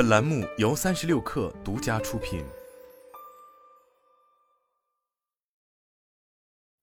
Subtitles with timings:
[0.00, 2.42] 本栏目由三十六氪独家出品。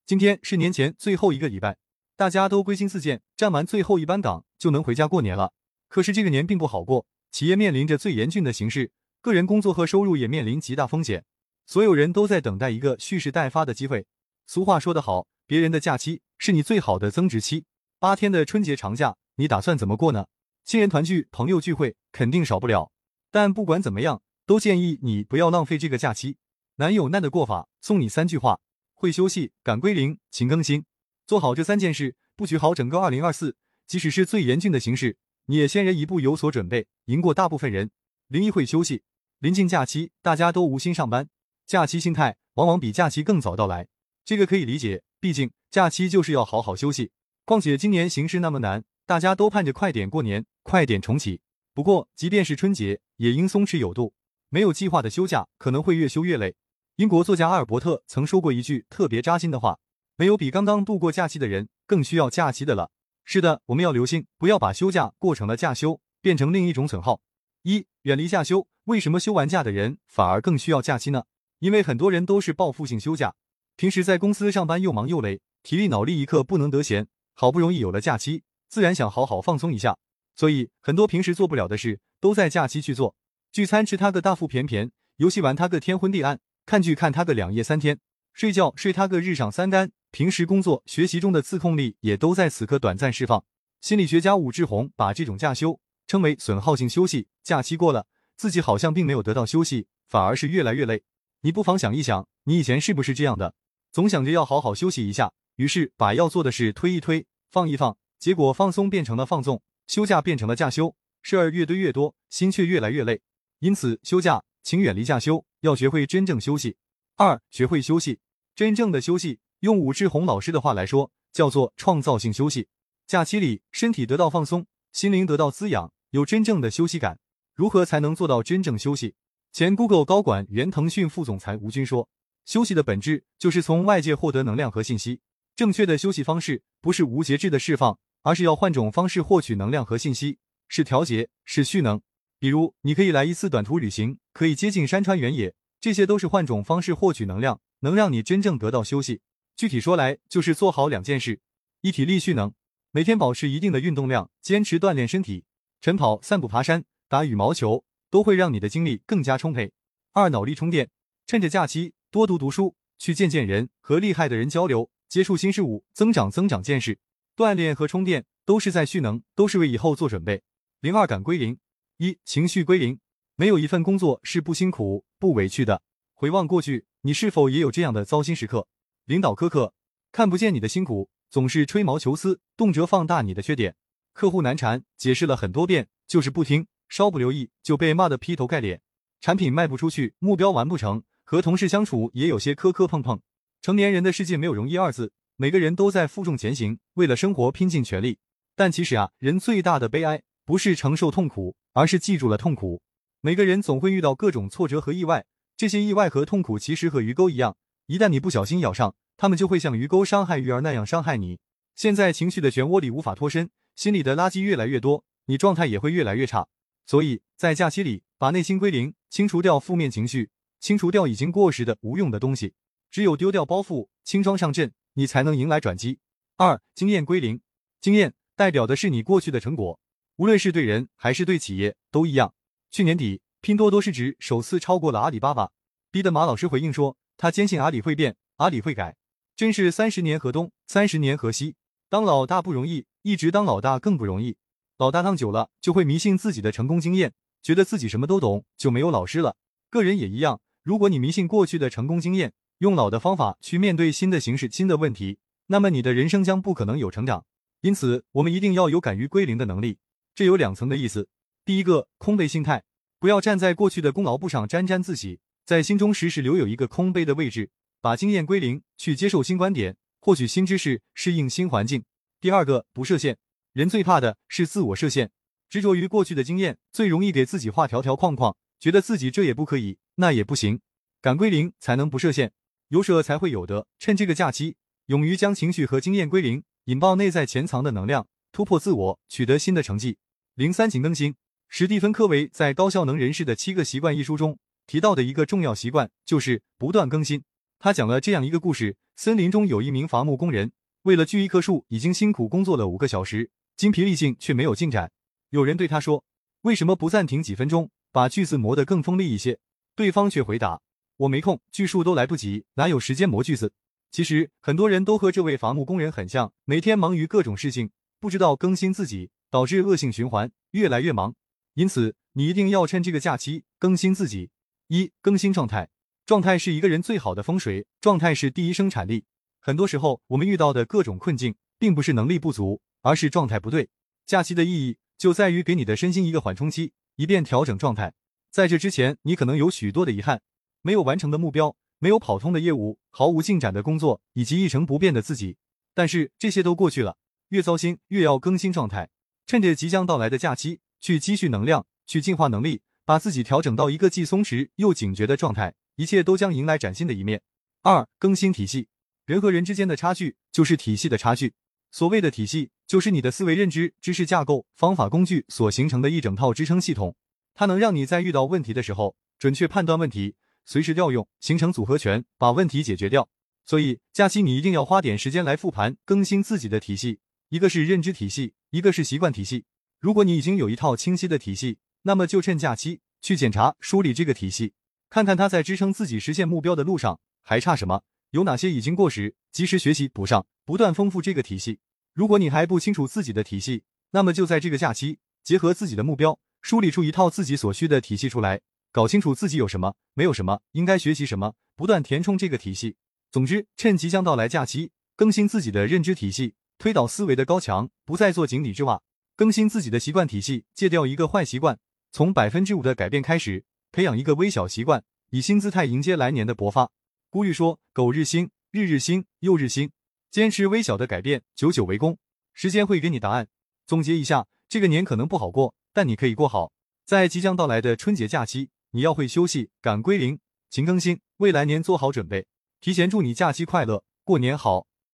[0.05, 1.77] 今天是年前最后一个礼拜，
[2.15, 5.51] 大家都归心似箭，站完最后一班岗就能回家过年了。
[5.87, 11.25] 可是这个年并不好过，企业面临着最严峻的形势，个人工作和收入也面临极大风险，
[11.65, 14.05] 所有人都在等待一个蓄势待发的机会。
[14.45, 17.65] 俗话说得好，别人的假期是你最好的增值期。
[17.97, 20.27] 八天的春节长假，你打算怎么过呢？
[20.63, 22.91] 亲人团聚、朋友聚会肯定少不了，
[23.31, 26.37] 但不管怎么样，都建议你不要浪费这个假期。
[26.77, 28.59] 难有难的过法，送你三句话：
[28.93, 30.85] 会休息、敢归零、勤更新。
[31.25, 33.55] 做好这三件事，布局好整个二零二四。
[33.85, 37.89] 即使是最严峻的形势，你也先人一步有所准备，赢过大部分人。
[38.27, 39.03] 零一会休息。
[39.39, 41.29] 临近假期，大家都无心上班，
[41.65, 43.87] 假期心态往往比假期更早到来。
[44.25, 47.11] 这个可以理解，毕竟假期就是要好好休息。
[47.45, 48.83] 况且今年形势那么难。
[49.05, 51.39] 大家都盼着快点过年，快点重启。
[51.77, 54.15] 不过，即便是春节，也应松弛有度。
[54.49, 56.55] 没有计划的休假，可能会越休越累。
[56.95, 59.77] 英国作家阿尔伯特曾说过一句特别扎心的话
[60.17, 62.89] ：“没有比刚刚度过假期的人更需要假期的了。”
[63.23, 67.21] 是的，我们要留心，不要把休假过成了假休，变成另一种损耗。
[67.61, 68.67] 一、远离假休。
[68.85, 71.25] 为什么休完假的人反而更需要假期呢？
[71.59, 73.35] 因为很多人都是报复性休假，
[73.75, 78.41] 平时在公司上班又忙又累，体力脑力一刻不能得闲，好不容易有了假期。
[78.67, 79.99] 自然想好好放松一下，
[80.37, 83.15] 所以很多平时做不了的事都在假期去做。
[83.51, 87.99] 聚餐吃他个大腹便便，游戏玩他个天昏地暗，看剧看他个两夜三天，
[88.33, 89.91] 睡觉睡他个日上三竿。
[90.11, 93.43] 平时工作学习中的自控力也都在此刻短暂释放。
[93.81, 97.27] 心理学家武志红把这种假休称为损耗性休息。
[97.43, 101.03] 假期过了，自己好像并没有得到休息，反而是越来越累。
[101.41, 103.55] 你不妨想一想，你以前是不是这样的？
[103.91, 107.97] 总想着要好好休息一下，于是把要做的事推一推，放一放。
[108.19, 113.21] 结果放松变成了放纵，休假变成了假休，事儿越堆越多，心却越来越累。
[113.59, 116.77] 因此，休假请远离假休，要学会真正休息。
[117.15, 118.19] 二，学会休息，
[118.53, 122.67] 真正的休息，用武志红老师的话来说，叫做创造性休息。
[123.07, 127.19] 假期里，身体得到放松，心灵得到滋养，有真正的休息感。
[127.55, 129.15] 如何才能做到真正休息？
[129.53, 132.09] 前 Google 高管、原腾讯副总裁吴军说
[132.45, 135.21] ：“休息的本质就是从外界获得能量和信息。
[135.55, 142.01] 正确的休息方式不是无节制的释放。”而是要换种方式获取能量和信息，是调节，是蓄能。
[142.39, 149.21] 比如，你可以来一次短途旅行，可以接近山川原野，这些都是换种方式获取能量，能让你真正得到休息。
[149.55, 151.39] 具体说来，就是做好两件事：
[151.79, 152.51] 一体力蓄能，
[152.91, 155.45] 每天保持一定的运动量，坚持锻炼身体，
[155.79, 159.71] 晨跑、散步、爬山、打羽毛球，都会让你的精力更加充沛。
[160.11, 160.89] 二脑力充电，
[161.25, 166.99] 趁着假期多读读书，去见见人，和厉害的人交流，接触新事物，增长增长见识。
[167.37, 170.41] 锻炼和充电都是在蓄能，都是为以后做准备。
[170.79, 171.59] 零二感归零，
[171.97, 172.99] 一情绪归零。
[173.35, 175.83] 没有一份工作是不辛苦、不委屈的。
[176.15, 178.67] 回望过去，你是否也有这样的糟心时刻？
[179.05, 179.75] 领导苛刻，
[180.11, 183.75] 看不见你的辛苦，总是吹毛求疵，动辄放大你的缺点。
[184.13, 188.81] 客户难缠，解释了很多遍，就是不听，稍不留意就被骂得劈头盖脸。
[189.21, 193.21] 产品卖不出去，目标完不成，和同事相处也有些磕磕碰碰。
[193.61, 195.11] 成年人的世界没有容易二字。
[195.39, 198.17] 每个人都在负重前行，为了生活拼尽全力。
[198.55, 202.81] 但其实啊，人最大的悲哀不是承受痛苦，而是记住了痛苦。
[203.21, 207.55] 每个人总会遇到各种挫折和意外，这些意外和痛苦其实和鱼钩一样，
[207.85, 211.37] 一旦你不小心咬上，它们就会像鱼钩伤害鱼儿那样伤害你。
[211.75, 216.47] 现在情绪的漩涡里无法脱身，心里的垃圾越来越多，你状态也会越来越差。
[216.87, 222.55] 所以在假期里，把内心归零，清除掉负面情绪，清除掉已经过时的无用的东西。
[222.89, 224.73] 只有丢掉包袱，轻装上阵。
[224.97, 225.99] 你才能迎来转机。
[226.37, 227.39] 二，经验归零，
[227.79, 229.79] 经验代表的是你过去的成果，
[230.15, 232.33] 无论是对人还是对企业都一样。
[232.71, 235.51] 去年底，拼多多市值首次超过了阿里巴巴，
[235.91, 238.95] 逼得马老师回应说，他坚信阿里会变，阿里会改。
[239.35, 241.53] 真是三十年河东，三十年河西。
[241.89, 244.35] 当老大不容易，一直当老大更不容易。
[244.79, 249.35] 老大当久了，就会迷信自己的成功经验，觉得自己什么都懂，就没有老师了。
[249.69, 257.23] 个人也一样，如果你迷信过去的成功经验，用老的方法去面对新的形势、新的问题，那么你的人生将不可能有成长。
[257.61, 259.77] 因此，我们一定要有敢于归零的能力。
[260.15, 261.07] 这有两层的意思：
[261.45, 262.63] 第一个，空杯心态，
[262.99, 271.83] 不要站在过去的功劳簿上沾沾自喜，在心中时时留有一个空杯的位置，把经验归零，去接受新观点，获取新知识，适应新环境。
[272.19, 273.19] 第二个，不设限。
[273.53, 275.11] 人最怕的是自我设限，
[275.47, 280.59] 执着于过去的经验，最容易给自己画条条框框，觉得自己这也不可以，那也不行。
[280.99, 282.31] 敢归零，才能不设限。
[282.69, 289.97] 有舍才会有得，趁这个假期，勇于将情绪和经验归零，引爆内在潜藏的能量，突破自我，取得新的成绩。
[290.35, 291.15] 零三请更新，
[291.47, 297.23] 史蒂芬·科维在《高效能人士的七个习惯》一书中提到的一个重要习惯就是不断更新。
[297.57, 304.91] 他讲了这样一个故事：森林中有一名伐木工人，为了锯一棵树，已经辛苦工作了五个小时，精疲力尽却没有进展。
[305.29, 306.03] 有人对他说
[306.43, 309.39] ：“为什么不暂停几分钟，把锯子磨得更锋利一些？”
[309.73, 310.59] 对方却回答
[310.97, 313.53] ：“我没空，锯树都来不及，哪有时间磨锯子？”
[313.89, 321.15] 其实很多人都和这位伐木工人很像，每天忙于各种事情，不知道更新自己，导致恶性循环，越来越忙。
[321.53, 324.29] 因此，你一定要趁这个假期更新自己。
[324.67, 325.69] 一、更新状态，
[326.05, 329.05] 状态是一个人最好的风水，状态是第一生产力。
[329.39, 333.69] 很多时候，我们遇到的各种困境，并不是能力不足，而是状态不对。
[334.05, 337.93] 假期的意义就在于给你的身心一个缓冲期，以便调整状态。
[338.29, 340.21] 在这之前，你可能有许多的遗憾，
[340.61, 341.55] 没有完成的目标。
[341.79, 345.37] 没有跑通的业务，毫无进展的工作，以及一成不变的自己，
[345.75, 346.97] 但是这些都过去了。
[347.29, 348.89] 越糟心，越要更新状态。
[349.27, 357.21] 趁着即将到来的假期，去积蓄能量，去进化能力，把自己调整到一个既松弛又警觉的状态，一切都将迎来崭新的一面。
[357.61, 358.69] 二、更新体系。
[359.05, 361.35] 人和人之间的差距，就是体系的差距。
[361.69, 366.95] 所谓的体系，就是你的思维、认知、知识架构、方法、工具所形成的一整套支撑系统，
[367.35, 370.15] 它能让你在遇到问题的时候，准确判断问题。
[370.49, 373.09] 随时调用，形成组合拳，把问题解决掉。
[373.45, 379.43] 所以假期你一定要花点时间来复盘、更新自己的体系，一个是认知体系，一个是习惯体系。
[379.77, 384.53] 如果你已经有一套清晰的体系，那么就趁假期去检查、梳理这个体系，
[384.89, 391.59] 看看它在支撑自己实现目标的路上还差什么，有哪些已经过时，及时学习补上，不断丰富这个体系。
[391.93, 398.39] 如果你还不清楚自己的体系，那么就在这个假期，结合自己的目标，梳理出一套自己所需的体系出来。
[398.77, 402.75] 搞清楚自己有什么，没有什么，应该学习什么，不断填充这个体系。
[403.09, 408.79] 总之，趁即将到来假期，更新自己的认知体系，推倒思维的高墙，不再做井底之蛙。
[409.15, 411.57] 更新自己的习惯体系，戒掉一个坏习惯，
[411.91, 416.69] 从百分之五的改变开始，培养一个微小习惯，以新姿态迎接来年的勃发。
[417.09, 419.71] 古语说：“苟日新，日日新，又日新。”
[420.11, 421.97] 坚持微小的改变，久久为功。
[422.35, 423.27] 时间会给你答案。
[423.65, 426.51] 总结一下，这个年可能不好过，但你可以过好。
[426.85, 428.51] 在即将到来的春节假期。
[428.71, 430.19] 你要会休息，敢归零，
[430.49, 432.27] 勤更新，未来年做好准备。
[432.59, 434.67] 提前祝你假期快乐，过年好。